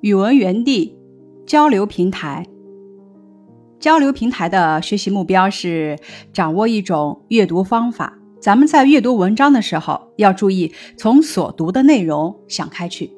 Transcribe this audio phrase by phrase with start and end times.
[0.00, 0.96] 语文园地
[1.46, 2.46] 交流平台。
[3.78, 5.98] 交流平台的学习目标是
[6.32, 8.18] 掌握一种阅读方法。
[8.40, 13.10] 咱们在阅读文章的时候，要注意从所读的内容想开去，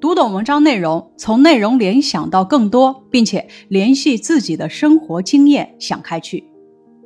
[0.00, 6.42] 读懂文章内容，从内容联想到更多，并且联系自己的生活经验想开去，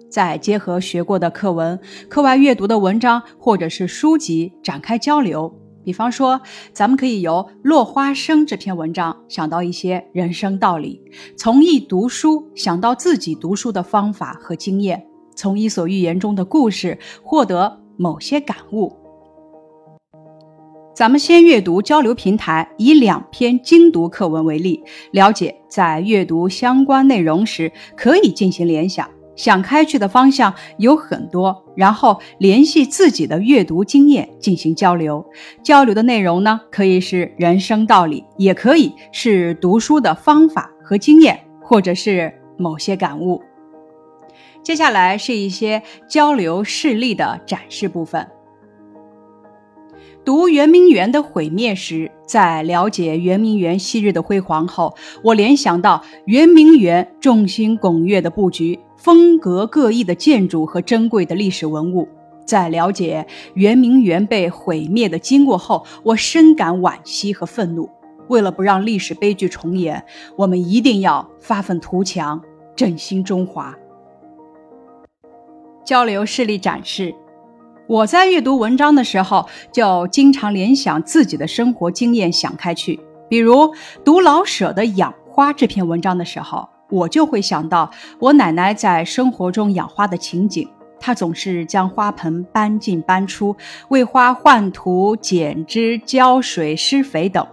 [0.09, 1.79] 再结合学过的课文、
[2.09, 5.55] 课外阅读的文章或者是书籍展开交流。
[5.87, 6.41] 比方说，
[6.73, 11.01] 咱们可以由《落花生》这篇文章想到一些人生道理，
[11.37, 18.93] 从一读书想到自己读书的方法和经验，从《伊索寓言》中的故事获得某些感悟。
[20.93, 29.09] 咱们先阅读交流平台，以两篇精读课文为例，了解在阅读相关内容时可以进行联想。
[29.37, 35.25] 想开去的方向有很多，然后联系自己的阅读经验进行交流。
[35.63, 43.41] 交流的内容呢，可以是人生道理，也可以是读书的方法和经验，或者是某些感悟。
[44.63, 48.27] 接下来是一些交流事例的展示部分。
[50.25, 58.81] 读圆明园的毁灭时，在了解圆明园昔日的辉煌后，我联想到圆明园众星拱月的布局。
[58.97, 62.09] 风格各异的建筑和珍贵的历史文物，
[62.45, 67.89] 在了解圆明园被毁灭的经过后，我深感惋惜和愤怒。
[68.29, 70.05] 为了不让历史悲剧重演，
[70.37, 72.43] 我们一定要发愤图强，
[72.75, 73.73] 振兴中华。
[75.85, 77.15] 交流事例展示，
[77.87, 82.99] 我在阅读文章的时候，就经常联想自己的生活经验，想开去。
[83.29, 83.73] 比如
[84.05, 86.69] 读老舍的《养花》这篇文章的时候。
[86.89, 90.69] 我就会想到我奶奶在生活中养花的情景，
[91.01, 93.57] 她总是将花盆搬进搬出，
[93.89, 97.47] 为花换土、剪枝、浇水、施肥等。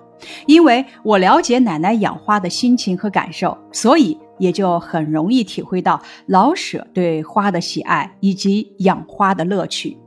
[0.45, 9.98] 因为我了解奶奶养花的心情和感受，所以也就很容易体会到老舍对花的喜爱以及养花的乐趣。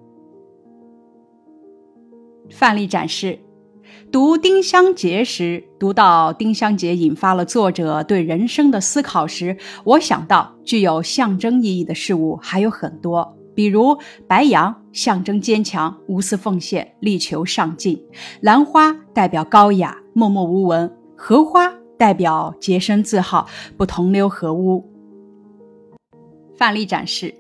[2.51, 3.39] 范例展示。
[4.13, 17.97] 读丁香结时，读到丁香结引发了作者对人生的思考时，我想到具有象征意义的事物还有很多，比如白杨象征坚强、无私奉献、力求上进；
[18.41, 24.89] 兰花代表高雅、默默无闻；荷花代表洁身自好、不同流合污。
[26.57, 27.35] 范例展示：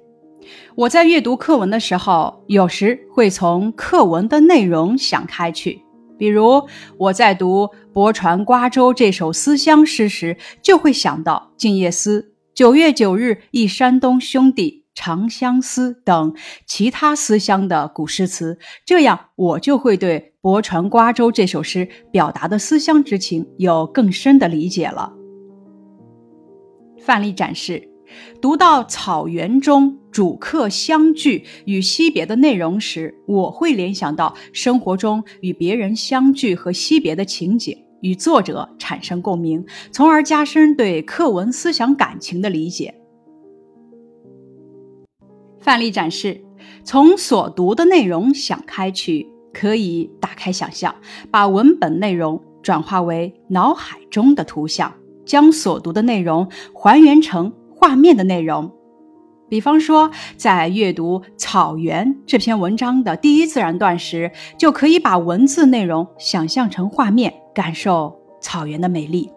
[0.74, 5.80] 我在阅读课文的时候，有时会从课文的内容想开去。
[6.18, 6.66] 比如
[6.98, 12.20] 我在读《泊船瓜洲》这首思乡诗时，就会想到《静夜思》
[12.54, 16.34] 《九月九日忆山东兄弟》《长相思》等
[16.66, 25.12] 其他思乡的古诗词，这样我就会对《泊船瓜洲》这首诗表达的思乡之情有更深的理解了。
[27.00, 27.95] 范例展示。
[28.40, 42.94] 读到草原中主客相聚与惜别的内容时，我会联想到生活中与别人相聚和惜别的情景，与作者产生共鸣，从而加深对课文思想感情的理解。
[45.58, 46.44] 范例展示：
[46.84, 50.94] 从所读的内容想开去，可以打开想象，
[51.30, 54.94] 把文本内容转化为脑海中的图像，
[55.24, 57.52] 将所读的内容还原成。
[57.86, 58.72] 画面的内容，
[59.48, 69.30] 比方说，在阅读《草原》这篇文章的第一自然段时，就可以把文字内容想象成画面，感受草原的美丽。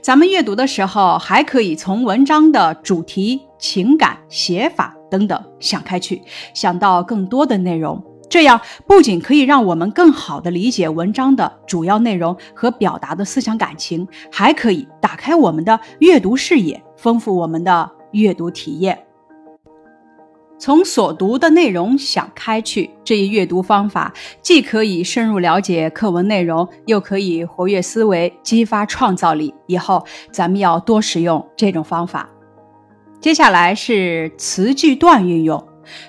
[0.00, 6.22] 咱们阅读的时候，还可以从文章的主题、情感、写法等等想开去，
[6.54, 8.02] 想到更多的内容。
[8.30, 18.98] 这样不仅可以让我们更好地理解文章的主要内容和表达的思想感情，还可以打开我们的阅读视野，丰富我们的阅读体验。
[20.58, 29.54] 从所读的内容想开去，这一阅读方法既可以深入了解课文内容，又可以活跃思维、激发创造力。
[29.66, 32.28] 以后咱们要多使用这种方法。
[33.20, 35.64] 接下来是词句段运用。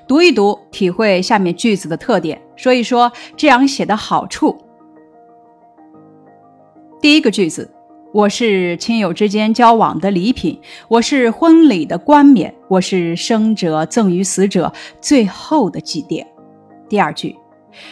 [0.07, 4.57] 读一读，体会下面句子的特点，说一说这样写的好处。
[6.99, 7.71] 第一个句子，
[8.11, 16.25] 我是亲友之间交往的礼品，我是婚礼的冠冕，我是生者赠予死者最后的祭奠。
[16.89, 17.35] 第二句，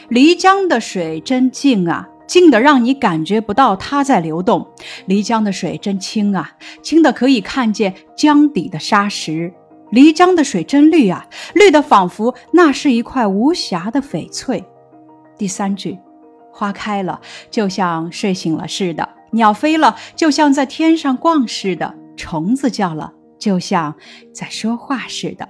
[0.09, 4.65] 漓江的水真静啊，静的让你感觉不到它在流动；
[5.07, 6.49] 漓江的水真清啊，
[6.81, 9.53] 清的可以看见江底的沙石。
[9.91, 14.63] 漓江的水真绿啊，绿的仿佛那是一块无瑕的翡翠。
[15.37, 15.99] 第三句，
[16.51, 17.21] 花开了，
[17.51, 23.95] 就像睡醒了似的，鸟飞了，就像在天上逛似的；虫子叫了，就像
[24.33, 25.49] 在说话似的。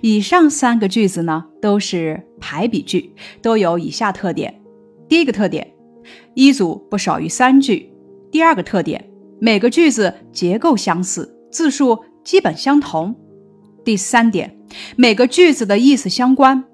[0.00, 4.60] 以上三个句子呢，都是排比句，都有以下特点：
[5.08, 5.72] 第一个特点，
[6.34, 7.90] 一组不少于三句；
[8.30, 9.08] 第二个特点，
[9.40, 13.14] 每个句子结构相似，字数基本相同；
[13.84, 14.58] 第三点，
[14.96, 16.64] 每个句子的意思相关。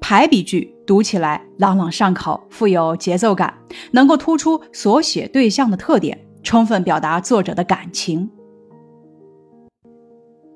[0.00, 3.54] 排比句读起来朗朗上口，富有节奏感，
[3.92, 8.30] 能够突出所写对象的特点，充分表达作者的感情。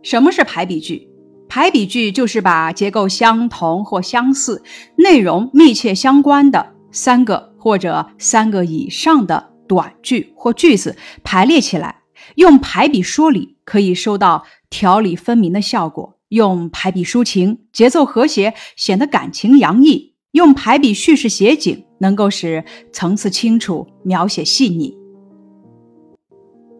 [0.02, 1.08] 什么是排比句？
[1.48, 4.62] 排比句就是把结构相同或相似、
[4.96, 12.02] 内容密切相关的三个或者三个以上的短句或句子排列起来，
[12.34, 16.17] 用排比说理，可以收到条理分明的效果。
[16.28, 24.96] 用排比抒情，节奏和谐，显得感情洋溢；用排比叙事写景，能够使层次清楚，描写细腻。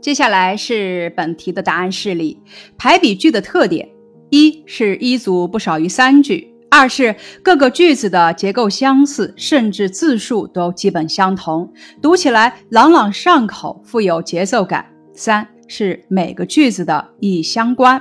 [0.00, 2.40] 接下来是本题的答案示例：
[2.76, 3.88] 排比句的特点，
[4.30, 11.72] 一是一组不少于三句；二是各个句子的结构相似，甚至字数都基本相同，
[12.02, 14.84] 读起来朗朗上口，富有节奏感；
[15.14, 18.00] 三是每个句子的意义相关。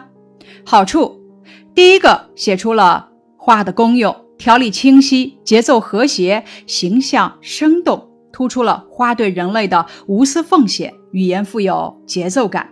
[0.65, 1.26] 好处。
[1.77, 12.67] 第一个写出了花的功用，条理清晰，节奏和谐，形象生动，突出了花对人类的无私奉献，语言富有节奏感。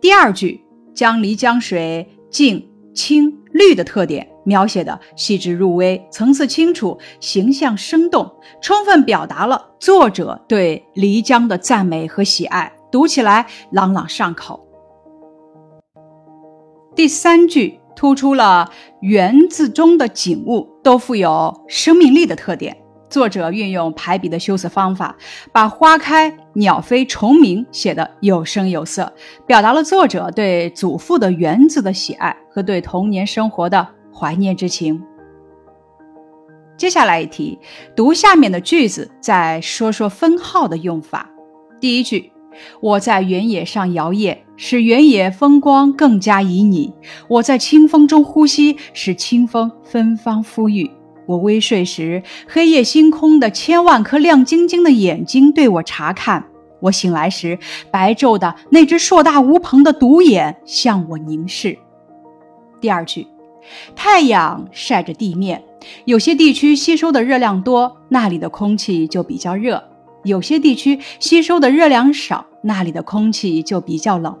[0.00, 0.64] 第二句
[0.94, 8.32] 将漓江水静、清、绿的特点描写的细致入微，层次清楚，形象生动，
[8.62, 14.64] 充分表达了作者对漓江的赞美和喜爱，读起来朗朗上口。
[16.94, 17.80] 第三句。
[17.96, 18.70] 突出了
[19.00, 22.76] 园字中的景物都富有生命力的特点。
[23.08, 25.16] 作者运用排比的修辞方法，
[25.52, 29.12] 把花开、鸟飞、虫鸣写得有声有色，
[29.46, 35.00] 表达了作者对祖父的园子的喜爱和对童年生活的怀念之情。
[36.76, 37.56] 接下来一题，
[37.94, 41.30] 读下面的句子，再说说分号的用法。
[41.80, 42.33] 第一句。
[42.80, 46.92] 我在原野上摇曳，使原野风光更加旖旎；
[47.28, 50.90] 我在清风中呼吸，使清风芬芳馥郁。
[51.26, 56.42] 我微睡时，黑夜星空的千万颗亮晶晶的眼睛对我查看；
[56.80, 57.58] 我醒来时，
[57.90, 61.78] 白昼的那只硕大无朋的独眼向我凝视。
[62.78, 63.26] 第二句，
[63.96, 65.64] 太阳晒着地面，
[66.04, 69.82] 有些地区吸收的热量多，那里的空气就比较热。
[70.24, 74.36] 有些地区吸收的热量少，那里的空气就比较冷。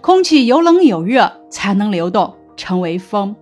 [0.00, 3.34] 空气有冷有热，才能流动，成为风。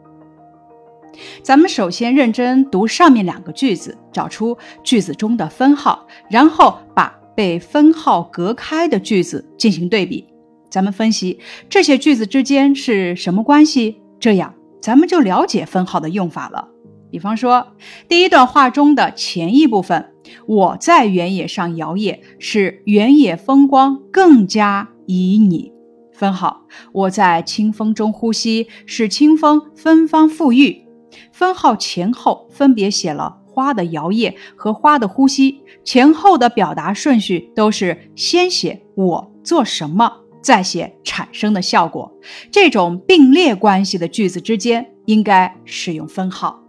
[1.42, 10.26] 咱们首先认真读上面两个句子，找出句子中的分号，然后把被分号隔开的句子进行对比。
[10.70, 11.38] 咱们分析
[11.68, 16.68] 这些句子之间是什么关系，这样咱们就了解分号的用法了。
[17.10, 17.74] 比方说，
[18.08, 20.12] 第一段话中的前一部分。
[20.46, 25.72] 我在原野上摇曳，使原野风光更加旖旎。
[26.12, 26.62] 分号，
[26.92, 30.86] 我在清风中呼吸，使清风芬芳馥郁。
[31.32, 42.12] 分号前后分别写了花的摇曳和花的呼吸，前后的表达顺序都是先写我做什么，再写产生的效果。
[42.52, 46.60] 这种并列关系的句子之间应该使用分号。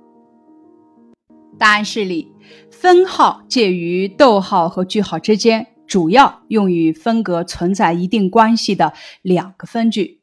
[1.62, 2.32] 答案示例。
[2.72, 10.22] 分号介于逗号和句号之间，主要用于分隔存在一定关系的两个分句。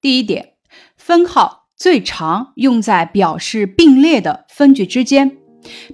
[0.00, 0.54] 第一点，
[0.96, 5.36] 分号最常用在表示并列的分句之间。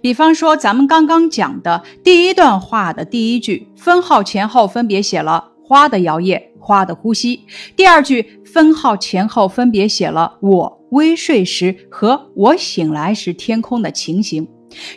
[0.00, 7.41] 比方说，咱们刚刚讲的第一段话的第一句，分号前后分别写了花的摇曳、花的呼吸；
[7.75, 14.47] 第二句，分号前后分别写了我微睡时和我醒来时天空的情形。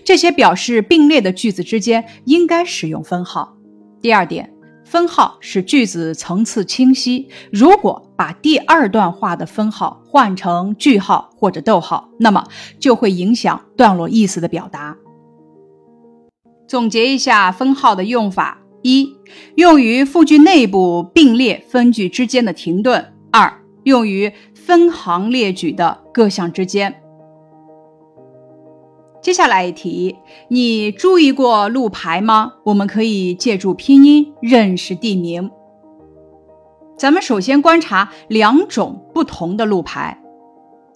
[0.04, 3.56] 这些表示并列的句子之间应该使用分号。
[4.00, 4.52] 第二点，
[4.86, 7.28] 分号使句子层次清晰。
[7.52, 12.44] 如果把第二段话的分号换成句号或者逗号，那么
[12.80, 14.96] 就会影响段落意思的表达。
[16.68, 19.16] 总结一下分号的用法：一、
[19.56, 27.02] 用于复句内部并列分句之间的停顿；二、用于分行列举的各项之间。
[29.22, 30.16] 接下来一题，
[30.48, 32.54] 你注意过路牌吗？
[32.64, 35.52] 我们可以借助拼音认识地名。
[36.98, 40.18] 咱们首先观察两种不同的路牌，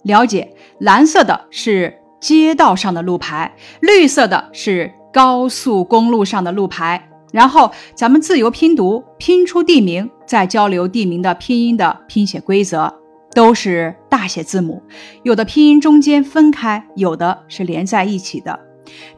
[0.04, 7.10] 了解蓝色的是街道上的路牌，绿色的是高速公路上的路牌。
[7.34, 12.94] 然后咱们自由拼读，拼出地名，再交流地名的拼音的拼写规则，
[13.34, 14.80] 都是大写字母。
[15.24, 18.60] 有的拼音中间分开，有的是连在一起的。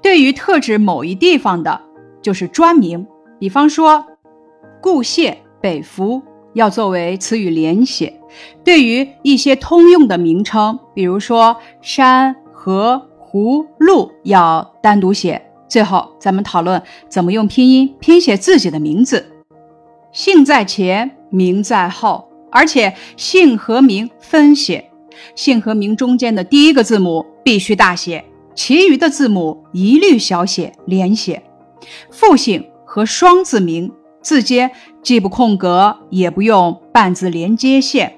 [0.01, 1.79] 对于特指某一地方的，
[2.23, 3.07] 就是专名。
[3.39, 4.03] 比方说，
[4.81, 6.23] 固谢、北服
[6.55, 8.19] 要作为词语连写。
[8.65, 15.43] 对于一些通用的名称，比如说山、河、湖、路，要单独写。
[15.69, 19.27] 最后，咱们讨论怎么用拼音拼写自己的名字。
[20.13, 24.91] 姓在前，名在后，而且姓和名分写。
[25.35, 31.43] 姓和名中间的第一个字母必须大写，其余的字母一律小写连写。
[32.11, 33.91] 复姓和双字名
[34.23, 34.71] 字间
[35.03, 38.15] 既不空格，也不用半字连接线。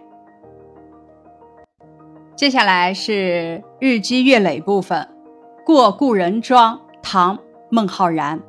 [2.37, 5.09] 接下来是日积月累部分，
[5.65, 6.81] 过故人庄。
[7.03, 7.39] 唐
[7.71, 8.41] 孟浩然，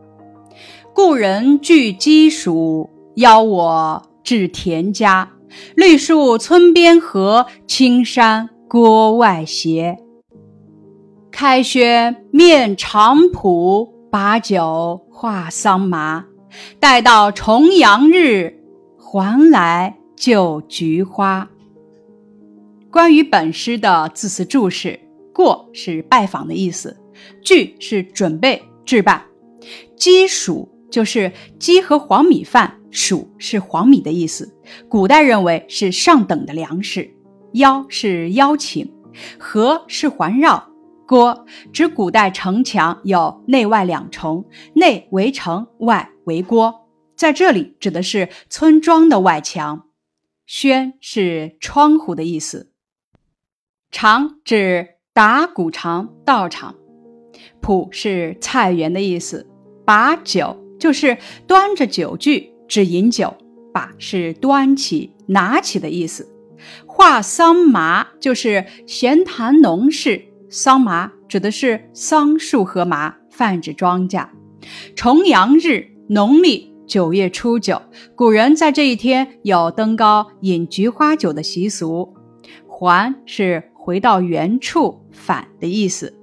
[0.93, 5.31] 故人具鸡黍，邀我至田家。
[5.75, 9.97] 绿树村边合，青山郭外斜。
[11.31, 16.25] 开轩面场圃，把酒话桑麻。
[16.79, 18.61] 待到重阳日，
[18.97, 21.49] 还来就菊花。
[22.91, 24.99] 关于本诗的字词注释：
[25.33, 26.98] 过是拜访的意思。
[27.41, 29.25] 具是准备置办，
[29.95, 34.57] 鸡黍就是鸡和黄米饭，黍是黄米的意思。
[34.87, 37.15] 古代认为是上等的粮食。
[37.53, 38.93] 邀是邀请，
[39.39, 40.69] 和是环绕，
[41.07, 44.45] 郭指古代城墙有内外两重，
[44.75, 49.87] 内为城，外为郭，在这里指的是村庄的外墙。
[50.45, 52.71] 轩是窗户的意思，
[53.89, 56.75] 场指打谷场、道场。
[57.61, 59.47] 圃是菜园的意思，
[59.85, 61.17] 把酒就是
[61.47, 63.35] 端着酒具指饮酒，
[63.73, 66.27] 把是端起、拿起的意思。
[66.85, 74.27] 话桑麻就是闲谈农事，桑麻指的是桑树和麻，泛指庄稼。
[74.95, 77.81] 重阳日，农历九月初九，
[78.13, 82.13] 古人在这一天有登高饮菊花酒的习俗。
[82.67, 86.18] 还是回到原处，返的意思。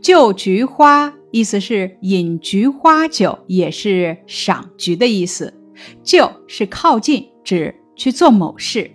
[0.00, 5.52] 就菊花，意思是饮菊花酒，也是赏菊的意思。
[6.02, 8.90] 就是靠近，指去做某事。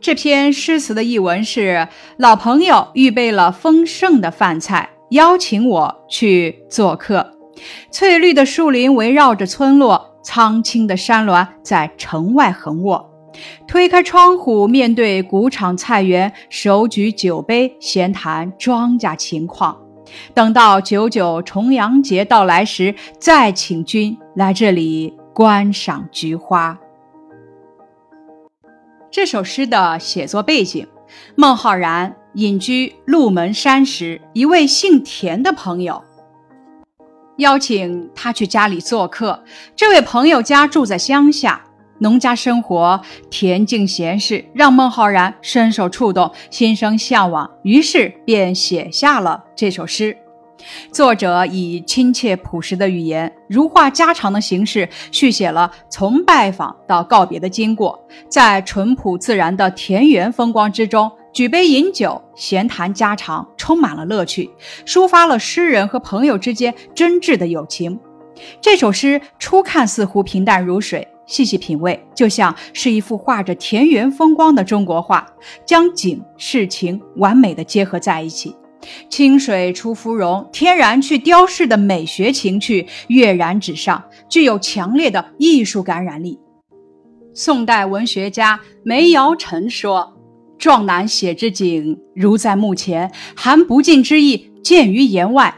[0.00, 7.36] 这篇诗词的译文是：老朋友预备了丰盛的饭菜，邀请我去做客。
[7.90, 13.09] 翠绿的树林围绕着村落，苍青的山峦在城外横卧。
[13.66, 19.76] 推开窗户，面对谷场菜园，手举酒杯，闲谈庄稼情况。
[20.34, 26.76] 等到九九重阳节到来时，再请君来这里观赏菊花。
[29.10, 30.86] 这首诗的写作背景：
[31.36, 36.02] 孟浩然隐居鹿门山时，一位姓田的朋友
[37.38, 39.44] 邀请他去家里做客。
[39.76, 41.64] 这位朋友家住在乡下。
[42.00, 50.16] 农家生活恬静闲适，让孟浩然深受触动，心生向往，于是便写下了这首诗。
[50.90, 64.50] 作者以亲切朴实的语言，如话家常的形式，续写了从拜访到告别的经过，在淳朴自然的田园风光之中，举杯饮酒，闲谈家常，充满了乐趣，
[64.86, 67.98] 抒发了诗人和朋友之间真挚的友情。
[68.62, 71.06] 这首诗初看似乎平淡如水。
[71.30, 75.24] 细细品味，就像是一幅画着田园风光的中国画，
[75.64, 78.54] 将景事情完美的结合在一起。
[79.08, 86.40] 清水出芙蓉，天然去雕饰的美学情趣跃然纸上，具有强烈的艺术感染力。
[87.32, 90.16] 宋代文学家梅尧臣说
[90.58, 95.54] ：“壮男写之景，如在目前，含不尽之意，见于言外。”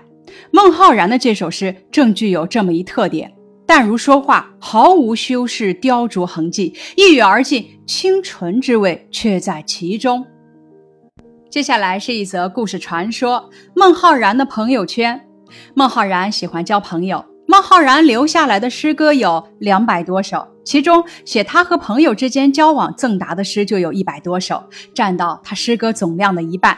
[0.52, 3.32] 孟浩然的这首诗正具有这么一特点。
[3.66, 10.26] 淡如说话，毫无修饰雕琢痕迹，一语而尽，清纯之味却在其中。
[11.48, 15.28] 接下来是一则故事传说：孟浩然的朋友圈。
[15.74, 24.62] 孟浩然喜欢交朋友，孟浩然留下来的诗歌有两百多首，其中写他和朋友之间交往赠答的诗就有一百多首，
[24.94, 26.76] 占到他诗歌总量的一半。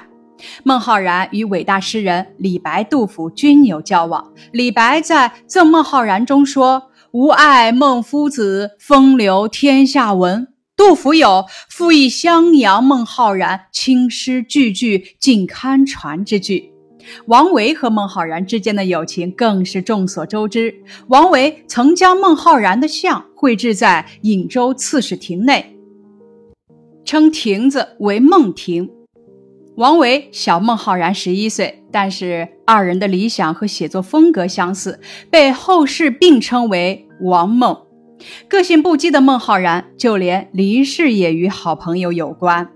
[0.63, 4.33] 孟浩然与伟大诗人李白、杜甫均有交往。
[4.53, 16.73] 李白在《赠孟浩然》中说：“吾爱孟夫子，风流天下闻。”杜甫有“赋役襄阳孟浩然，青诗句句尽堪传”之句。
[17.27, 20.75] 王维和孟浩然之间的友情更是众所周知。
[21.09, 25.77] 王维曾将孟浩然的像绘制在颍州刺史亭内，
[27.05, 28.91] 称亭子为孟亭。
[29.77, 35.01] 王维小孟浩然十一岁，但是二人的理想和写作风格相似，
[35.31, 37.77] 被后世并称为“王孟”。
[38.47, 42.71] 个性不羁的孟浩然，就连离世也与好朋友有关。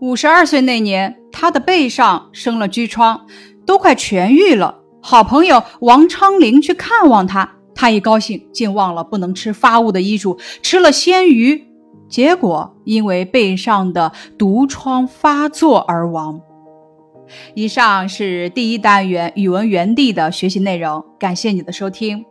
[0.00, 3.26] 五十二岁那年，他的背上生了疽疮，
[3.66, 4.78] 都快痊愈了。
[5.02, 11.66] 好朋友王昌龄去看望他，他一高兴，竟忘了不能吃发物的医嘱，吃了鲜鱼。
[12.08, 16.40] 结果因为背上的毒疮发作而亡。
[17.54, 22.24] 以上是第一单元语文园地的学习内容，感谢你的收听。